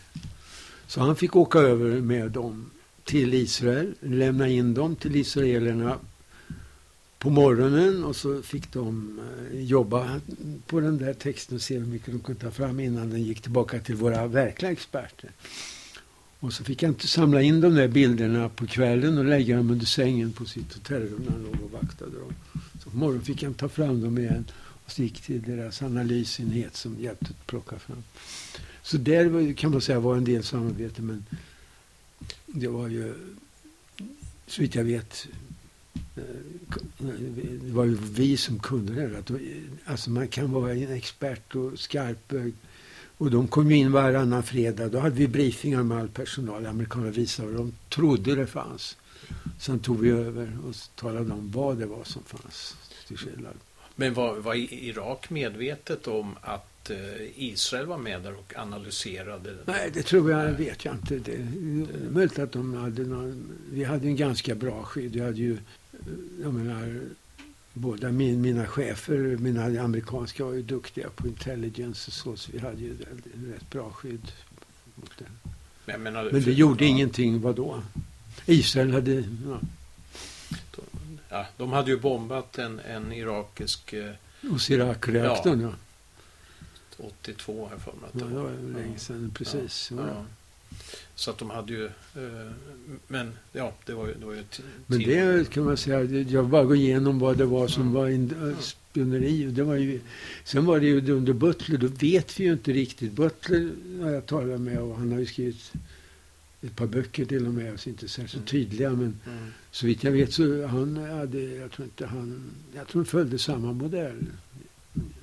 [0.86, 2.70] Så han fick åka över med dem
[3.04, 5.98] till Israel, lämna in dem till israelerna
[7.22, 9.20] på morgonen och så fick de
[9.52, 10.20] eh, jobba
[10.66, 13.40] på den där texten och se hur mycket de kunde ta fram innan den gick
[13.40, 15.30] tillbaka till våra verkliga experter.
[16.40, 19.70] Och så fick jag inte samla in de där bilderna på kvällen och lägga dem
[19.70, 22.34] under sängen på sitt hotellrum när han låg och vaktade dem.
[22.84, 24.44] Så på morgonen fick jag ta fram dem igen
[24.84, 28.02] och så gick till deras analysenhet som hjälpte att plocka fram.
[28.82, 31.26] Så där kan man säga var en del samarbete men
[32.46, 33.14] det var ju,
[34.46, 35.26] så vitt jag vet,
[36.98, 39.18] det var ju vi som kunde det.
[39.18, 39.30] Att,
[39.84, 42.32] alltså man kan vara en expert och skarp.
[43.18, 44.88] Och de kom in varannan fredag.
[44.88, 46.66] Då hade vi briefingar med all personal.
[46.66, 48.96] Amerikanerna visade vad de trodde det fanns.
[49.58, 53.54] Sen tog vi över och talade om vad det var som fanns till skillnad.
[53.94, 56.98] Men var, var Irak medvetet om att eh,
[57.36, 59.56] Israel var med där och analyserade?
[59.64, 61.18] Nej, det tror jag, vet jag inte.
[61.18, 65.16] Det är möjligt att de hade någon, Vi hade en ganska bra skydd.
[65.16, 65.58] Jag hade ju,
[66.42, 67.00] jag menar,
[67.72, 72.58] båda min, mina chefer, mina amerikanska, var ju duktiga på intelligence och så, så vi
[72.58, 72.96] hade ju
[73.54, 74.32] rätt bra skydd
[74.94, 75.50] mot det.
[75.84, 76.90] Men, menar, Men det gjorde ja.
[76.90, 77.82] ingenting, vadå?
[78.46, 79.12] Israel hade...
[79.46, 79.60] Ja.
[81.28, 81.46] ja.
[81.56, 83.92] de hade ju bombat en, en irakisk...
[83.92, 84.12] Eh,
[84.50, 85.72] Osirak-reaktorn, ja.
[86.98, 88.50] 82 har jag för mig att det var.
[88.50, 89.92] Ja, det var länge sedan, precis.
[89.96, 90.24] Ja.
[91.14, 91.84] Så att de hade ju...
[91.84, 92.52] Eh,
[93.08, 94.44] men ja, det var ju, det var ju
[94.86, 98.34] Men det kan man säga, jag bara gå igenom vad det var som var in,
[98.50, 99.44] äh, spioneri.
[99.44, 100.00] Det var ju,
[100.44, 103.12] sen var det ju under Butler, då vet vi ju inte riktigt.
[103.12, 103.70] Butler
[104.02, 105.72] har jag talat med och han har ju skrivit
[106.62, 108.46] ett par böcker till och med, alltså inte särskilt mm.
[108.46, 108.90] tydliga.
[108.90, 109.52] Men mm.
[109.70, 113.38] så vitt jag vet så han hade, jag tror inte han, jag tror han följde
[113.38, 114.26] samma modell.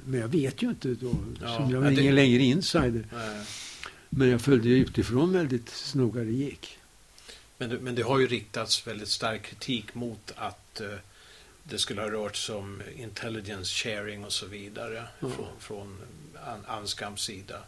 [0.05, 3.05] Men jag vet ju inte då, ja, som jag var ingen längre insider.
[3.13, 3.45] Nej.
[4.09, 6.77] Men jag följde utifrån väldigt noga det gick.
[7.57, 10.97] Men men det har ju riktats väldigt stark kritik mot att uh,
[11.63, 15.29] det skulle ha rört sig om intelligence sharing och så vidare ja.
[15.29, 15.97] från, från
[16.47, 17.63] An Anskams sida.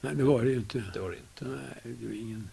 [0.00, 0.84] Nej, det var det ju inte.
[0.94, 1.44] Det var det inte.
[1.44, 2.50] Nej, det var ingen...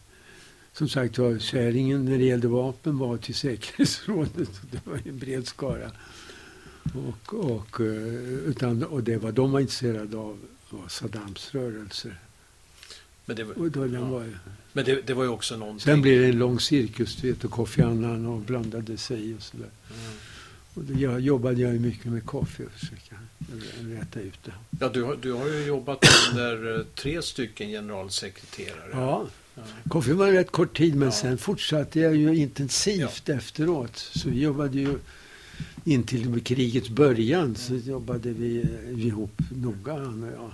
[0.74, 4.50] Som sagt var, sharingen när det gällde vapen var till säkerhetsrådet.
[4.72, 5.92] Det var en bred skara.
[6.94, 7.88] Och, och, eh,
[8.24, 12.20] utan, och det var de var intresserade av var Saddams rörelser.
[13.26, 14.02] Men det, var, då, ja.
[14.02, 14.30] var,
[14.74, 15.80] men det, det, var ju också någonting.
[15.86, 19.42] Sen blev det en lång cirkus, du vet, och Kofi Annan och blandade sig och
[19.42, 19.70] sådär.
[19.90, 20.14] Mm.
[20.74, 23.16] Och då jag jobbade jag mycket med Kofi och försöka
[23.82, 24.52] rätta ut det.
[24.80, 28.90] Ja, du har, du har ju jobbat under eh, tre stycken generalsekreterare.
[28.92, 29.28] Ja.
[29.56, 29.62] ja.
[29.90, 31.12] Kofi var en rätt kort tid, men ja.
[31.12, 33.36] sen fortsatte jag ju intensivt ja.
[33.36, 33.98] efteråt.
[33.98, 34.98] Så vi jobbade ju
[35.84, 38.66] in till krigets början så jobbade vi
[38.98, 40.52] ihop noga, han och jag.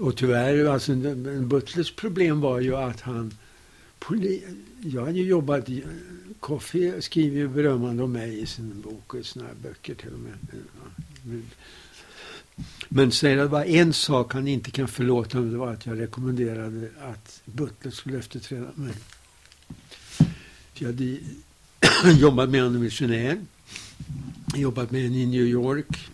[0.00, 0.94] Och tyvärr, alltså,
[1.40, 3.34] Butlers problem var ju att han...
[4.80, 5.68] Jag hade ju jobbat...
[6.40, 10.18] Koffi skriver ju berömmande om mig i sin bok och i sina böcker till och
[10.18, 11.42] med.
[12.88, 15.86] Men säger att det var en sak han inte kan förlåta mig, det var att
[15.86, 18.94] jag rekommenderade att Butler skulle efterträda mig.
[20.74, 21.18] jag hade
[22.20, 23.46] jobbat med honom i Genève,
[24.54, 26.10] jobbat med honom i New York,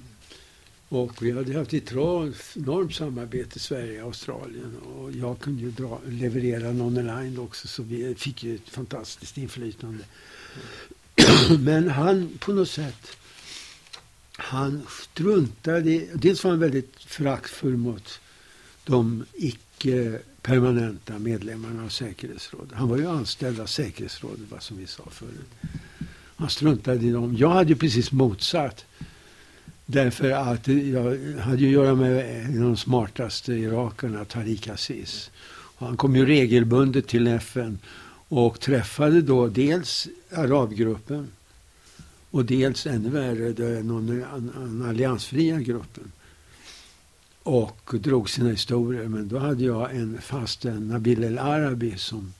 [0.88, 4.76] och vi hade haft ett enormt samarbete Sverige och Australien.
[4.76, 10.04] Och jag kunde ju dra, leverera non-aligned också så vi fick ju ett fantastiskt inflytande.
[10.54, 11.64] Mm.
[11.64, 13.16] Men han på något sätt,
[14.36, 18.20] han struntade Dels var han väldigt föraktfull mot
[18.84, 22.72] de icke permanenta medlemmarna av säkerhetsrådet.
[22.72, 25.78] Han var ju anställd av säkerhetsrådet, vad som vi sa förut.
[26.36, 27.36] Han struntade i dem.
[27.36, 28.84] Jag hade ju precis motsatt.
[29.86, 31.02] Därför att jag
[31.40, 35.30] hade ju att göra med en av de smartaste irakerna, Tariq Aziz.
[35.76, 37.78] Han kom ju regelbundet till FN
[38.28, 41.28] och träffade då dels arabgruppen
[42.30, 46.12] och dels ännu värre den, den alliansfria gruppen.
[47.42, 49.08] Och drog sina historier.
[49.08, 52.34] Men då hade jag en fasten, Nabil El-Arabi, som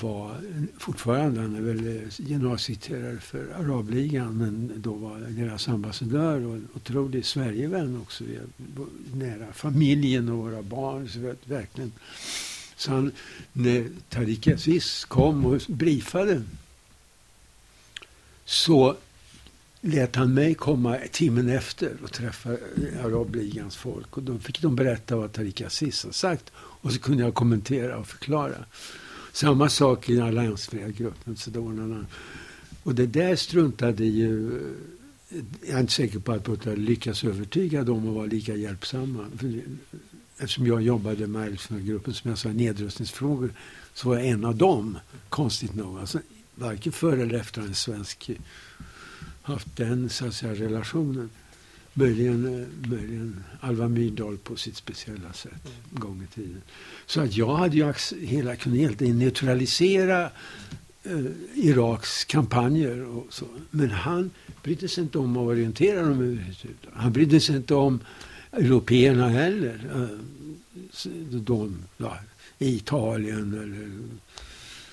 [0.00, 0.36] var
[0.78, 7.26] fortfarande, han är väl eh, generalsekreterare för Arabligan, men då var deras ambassadör och otrolig
[7.26, 8.24] Sverigevän också.
[8.24, 8.46] Vi är
[9.14, 11.08] nära familjen och våra barn.
[11.08, 11.92] Så vet, verkligen.
[12.76, 13.12] Så han,
[13.52, 16.42] när Tariq Aziz kom och briefade
[18.44, 18.96] så
[19.80, 24.16] lät han mig komma timmen efter och träffa eh, Arabligans folk.
[24.16, 26.52] Och då fick de berätta vad Tariq Aziz har sagt.
[26.54, 28.64] Och så kunde jag kommentera och förklara.
[29.32, 31.36] Samma sak i alliansfria gruppen.
[31.36, 31.50] Så
[32.82, 34.60] och det där struntade ju...
[35.60, 39.26] Jag är inte säker på att Putin lyckas övertyga dem att vara lika hjälpsamma.
[40.38, 43.50] Eftersom jag jobbade med gruppen som jag sa, nedrustningsfrågor,
[43.94, 45.98] så var jag en av dem, konstigt nog.
[45.98, 46.20] Alltså,
[46.54, 48.30] varken före eller efter en svensk
[49.42, 51.30] haft den så att säga, relationen.
[51.94, 56.00] Möjligen, eh, möjligen Alva Myrdal på sitt speciella sätt mm.
[56.00, 56.62] gång i tiden.
[57.06, 60.30] Så att jag hade ju hela, kunde helt neutralisera
[61.02, 61.24] eh,
[61.54, 63.46] Iraks kampanjer och så.
[63.70, 64.30] Men han
[64.62, 66.76] brydde sig inte om att orientera dem överhuvudtaget.
[66.92, 68.00] Han brydde sig inte om
[68.52, 69.90] européerna heller.
[69.94, 70.18] Eh,
[71.30, 72.18] de, ja,
[72.58, 73.90] Italien eller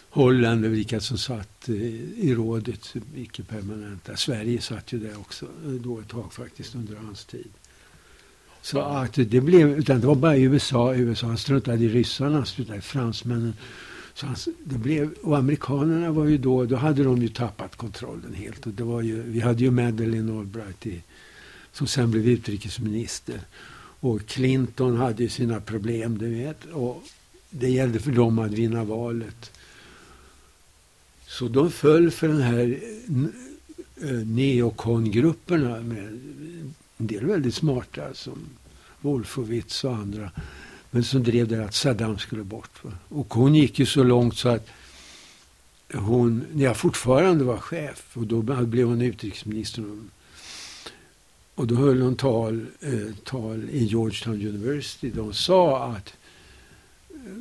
[0.09, 4.15] Holland och vilka som satt i rådet, icke permanenta.
[4.15, 5.45] Sverige satt ju där också
[5.83, 7.47] då ett tag faktiskt under hans tid.
[8.61, 12.77] Så att det blev, utan det var bara USA, USA, han struntade i ryssarna, struntade
[12.77, 13.53] i fransmännen.
[14.13, 18.33] Så han, det blev, och amerikanerna var ju då, då hade de ju tappat kontrollen
[18.33, 18.67] helt.
[18.67, 21.03] Och det var ju, vi hade ju Madeleine Albright i,
[21.71, 23.39] som sen blev utrikesminister.
[24.01, 26.65] Och Clinton hade sina problem, du vet.
[26.65, 27.03] Och
[27.49, 29.51] det gällde för dem att vinna valet.
[31.29, 32.79] Så de föll för den här
[34.01, 36.07] eh, neokongrupperna med
[36.97, 38.39] en del väldigt smarta som
[39.01, 40.31] Wolfowitz och andra.
[40.91, 42.81] Men som drev det att Saddam skulle bort.
[43.09, 44.67] Och hon gick ju så långt så att
[45.93, 49.83] hon, när jag fortfarande var chef, och då blev hon utrikesminister.
[51.55, 55.09] Och då höll hon tal, eh, tal i Georgetown University.
[55.09, 56.13] De sa att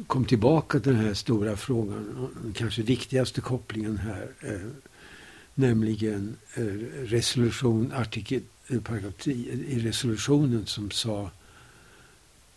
[0.07, 4.70] kom tillbaka till den här stora frågan, den kanske viktigaste kopplingen här, eh,
[5.55, 6.62] nämligen eh,
[7.05, 11.31] resolution, artikel, eh, paragraf 10 i resolutionen som sa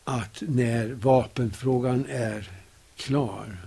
[0.03, 2.49] att när vapenfrågan är
[2.95, 3.57] klar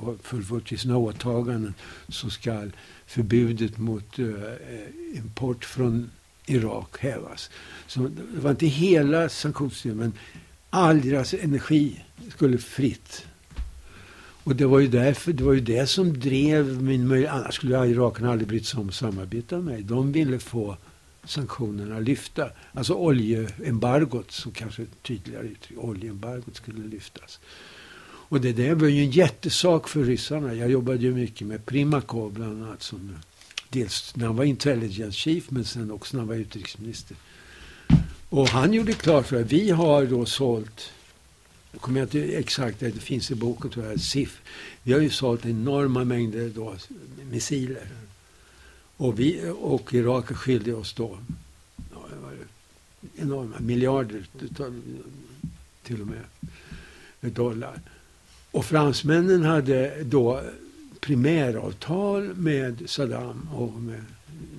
[0.00, 1.74] och fullfört till sina åtaganden
[2.08, 2.68] så ska
[3.06, 4.26] förbudet mot eh,
[5.14, 6.10] import från
[6.46, 7.50] Irak hävas.
[7.86, 10.12] Så det var inte hela sanktionssystemet, men
[10.70, 13.26] all deras energi skulle fritt.
[14.46, 17.34] Och det var ju därför, det var ju det som drev min möjlighet.
[17.34, 19.82] Annars skulle irakerna aldrig brytt sig om att samarbeta med mig.
[19.82, 20.76] De ville få
[21.24, 22.50] sanktionerna lyfta.
[22.72, 27.40] Alltså oljeembargot, som kanske tydligare uttryck, oljeembargot skulle lyftas.
[28.28, 30.54] Och det där var ju en jättesak för ryssarna.
[30.54, 32.82] Jag jobbade ju mycket med Primakov bland annat.
[32.82, 33.16] Som,
[33.68, 37.16] dels när han var intelligence chief men sen också när han var utrikesminister.
[38.36, 40.92] Och han gjorde klart för att vi har då sålt,
[41.72, 44.42] jag kommer inte exakt, det finns i boken tror jag, SIF.
[44.82, 46.74] Vi har ju sålt enorma mängder då,
[47.30, 47.88] missiler.
[48.96, 51.18] Och, vi, och Irak skilde oss då
[51.92, 52.08] ja,
[53.16, 54.26] enorma miljarder
[55.82, 56.24] till och med
[57.32, 57.80] dollar.
[58.50, 60.40] Och fransmännen hade då
[61.00, 64.04] primäravtal med Saddam och med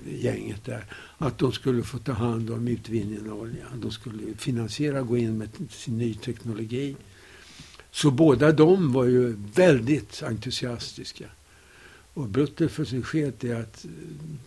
[0.06, 0.84] gänget där.
[1.18, 3.66] Att de skulle få ta hand om utvinningen av olja.
[3.74, 6.96] De skulle finansiera, gå in med sin ny teknologi.
[7.90, 11.24] Så båda de var ju väldigt entusiastiska.
[12.14, 13.90] Och Brutter för sin sket är att eh,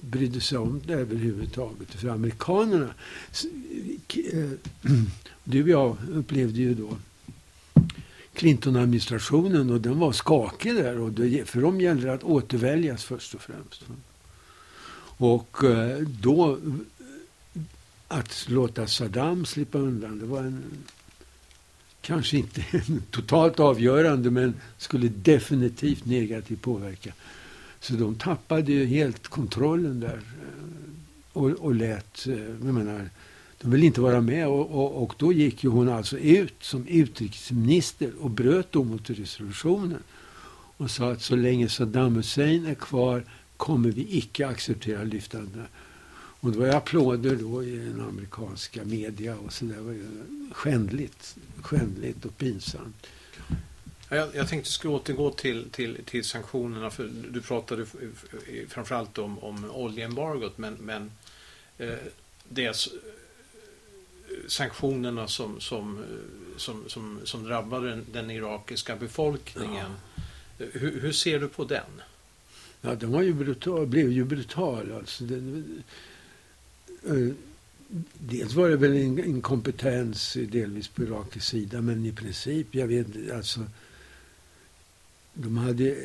[0.01, 1.91] brydde sig om det överhuvudtaget.
[1.91, 2.93] För amerikanerna,
[4.33, 4.49] eh,
[5.43, 6.97] du och jag upplevde ju då
[8.33, 10.99] Clinton-administrationen och den var skakig där.
[10.99, 11.13] Och
[11.45, 13.85] för dem gällde det att återväljas först och främst.
[15.21, 16.57] Och eh, då
[18.07, 20.63] att låta Saddam slippa undan, det var en
[22.01, 22.63] kanske inte
[23.11, 27.13] totalt avgörande men skulle definitivt negativt påverka.
[27.79, 33.09] Så de tappade ju helt kontrollen där eh, och, och lät, eh, jag menar,
[33.61, 36.87] de ville inte vara med och, och, och, då gick ju hon alltså ut som
[36.87, 40.03] utrikesminister och bröt då mot resolutionen
[40.77, 43.23] och sa att så länge Saddam Hussein är kvar
[43.61, 45.65] kommer vi icke acceptera lyftande.
[46.13, 50.07] Och det var applåder då i den amerikanska media och så där var ju
[50.51, 53.07] skändligt, skändligt och pinsamt.
[54.09, 56.89] Jag, jag tänkte skulle återgå till, till, till sanktionerna.
[56.89, 57.85] För du pratade
[58.67, 60.57] framförallt om, om oljeembargot.
[60.57, 61.11] Men, men
[61.77, 61.97] eh,
[62.49, 62.89] det
[64.47, 66.05] sanktionerna som, som,
[66.57, 69.91] som, som, som drabbade den, den irakiska befolkningen.
[70.57, 70.65] Ja.
[70.71, 72.01] Hur, hur, ser du på den?
[72.81, 74.91] Ja, den var ju brutal, blev ju brutal.
[74.91, 75.23] Alltså.
[75.23, 75.63] Det,
[77.07, 77.33] eh,
[78.19, 83.07] dels var det väl en inkompetens delvis på irakisk sida, men i princip, jag vet
[83.31, 83.65] alltså.
[85.33, 85.97] De hade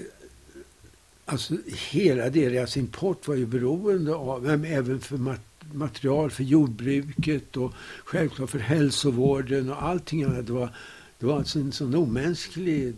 [1.29, 1.57] Alltså
[1.91, 5.41] hela deras import var ju beroende av, även för mat
[5.73, 7.73] material för jordbruket och
[8.05, 10.47] självklart för hälsovården och allting annat.
[10.47, 10.71] Det var,
[11.19, 12.95] det var alltså en sån omänsklig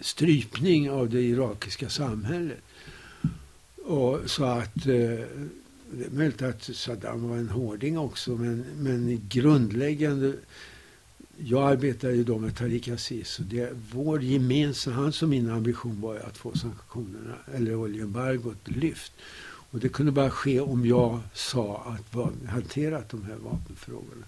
[0.00, 2.62] strypning av det irakiska samhället.
[3.84, 5.24] Och så att eh,
[5.90, 10.32] det är möjligt att Saddam var en hårding också, men, men grundläggande
[11.44, 16.00] jag arbetade ju då med Tariq Aziz och det, vår gemensamma, hans och min ambition
[16.00, 19.12] var att få sanktionerna, eller oljeembargot, lyft.
[19.70, 24.24] Och det kunde bara ske om jag sa att vi hanterat de här vapenfrågorna.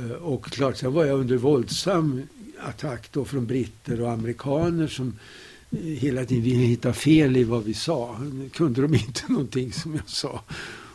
[0.00, 2.22] Eh, och klart, sen var jag under våldsam
[2.60, 5.18] attack då från britter och amerikaner som
[5.70, 8.20] eh, hela tiden ville hitta fel i vad vi sa.
[8.52, 10.42] Kunde de inte någonting som jag sa.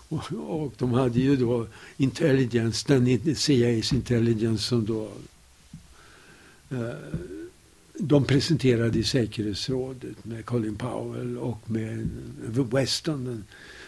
[0.10, 5.12] Och, och de hade ju då intelligence, den CIA's intelligence som då
[6.70, 6.96] eh,
[7.94, 12.10] de presenterade i säkerhetsrådet med Colin Powell och med
[12.58, 13.44] eh, Weston.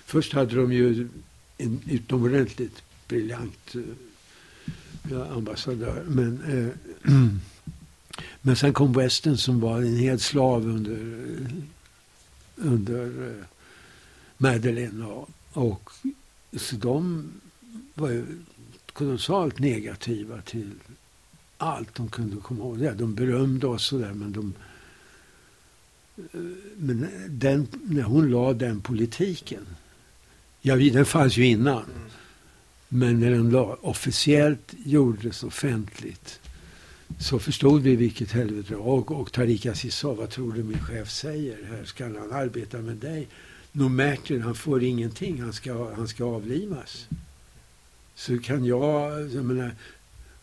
[0.05, 1.07] Först hade de ju
[1.57, 3.76] en utomordentligt briljant
[5.14, 6.03] ambassadör.
[6.08, 7.12] Men, eh,
[8.41, 11.28] men sen kom Weston som var en hel slav under,
[12.55, 13.45] under eh,
[14.38, 15.05] Madeleine.
[15.05, 15.91] Och, och,
[16.58, 17.30] så de
[17.93, 18.26] var ju
[18.93, 20.72] kolossalt negativa till
[21.58, 22.82] allt de kunde komma ihåg.
[22.82, 24.53] Ja, de berömde oss sådär, men de...
[26.18, 26.41] Eh,
[26.78, 29.66] men den, när hon la den politiken,
[30.62, 31.84] ja, den fanns ju innan.
[31.84, 32.10] Mm.
[32.89, 36.39] Men när den officiellt gjordes offentligt
[37.19, 40.79] så förstod vi vilket helvete det och, och Tariq Aziz sa, vad tror du min
[40.79, 41.57] chef säger?
[41.69, 43.27] Här ska han arbeta med dig.
[43.71, 45.41] No matter, han får ingenting.
[45.41, 47.07] Han ska, han ska avlivas.
[48.15, 49.75] Så kan jag, jag menar,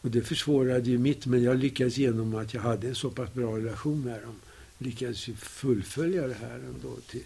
[0.00, 3.34] och det försvårade ju mitt, men jag lyckades genom att jag hade en så pass
[3.34, 4.34] bra relation med dem,
[4.78, 6.96] lyckades ju fullfölja det här ändå.
[7.06, 7.22] Till,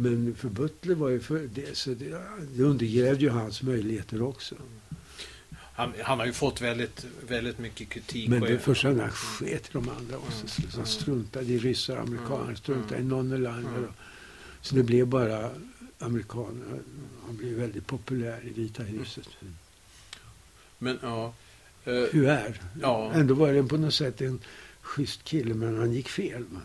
[0.00, 2.22] men för Butler var ju för det, så det,
[2.56, 4.54] det undergrävde ju hans möjligheter också.
[5.52, 8.28] Han, han, har ju fått väldigt, väldigt mycket kritik.
[8.28, 10.60] Men det första han sket de andra också.
[10.60, 10.70] Mm.
[10.76, 12.56] Han struntade i ryssar och amerikaner, mm.
[12.56, 13.32] struntade mm.
[13.32, 13.76] i eller annan.
[13.76, 13.90] Mm.
[14.60, 15.50] Så det blev bara
[15.98, 16.64] amerikaner.
[17.26, 19.28] Han blev väldigt populär i Vita huset.
[19.40, 19.54] Mm.
[20.78, 21.34] Men ja.
[21.84, 22.62] Eh, Hur är?
[22.82, 23.12] Ja.
[23.12, 24.40] Ändå var det på något sätt en
[24.80, 26.44] schysst kille, men han gick fel.
[26.44, 26.62] Mm.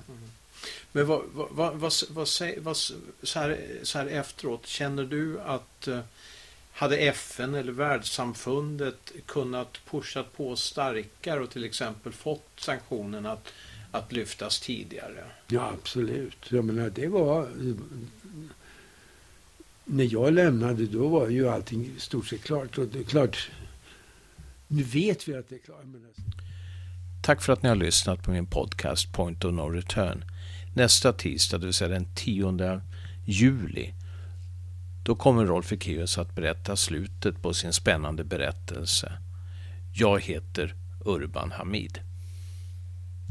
[0.91, 5.87] Men vad, vad, vad, vad, vad, vad, så, här, så här efteråt, känner du att
[5.87, 5.99] eh,
[6.73, 13.53] hade FN eller världssamfundet kunnat pusha på starkare och till exempel fått sanktionerna att,
[13.91, 15.23] att lyftas tidigare?
[15.47, 16.37] Ja, absolut.
[16.49, 17.49] Jag menar, det var...
[19.85, 22.77] När jag lämnade, då var ju allting i stort sett klart.
[22.77, 23.49] Och det är klart,
[24.67, 25.85] nu vet vi att det är klart.
[27.23, 30.23] Tack för att ni har lyssnat på min podcast Point of No Return.
[30.73, 32.81] Nästa tisdag, det vill säga den 10
[33.25, 33.93] juli,
[35.03, 39.11] då kommer Rolf Ekéus att berätta slutet på sin spännande berättelse.
[39.93, 41.99] Jag heter Urban Hamid.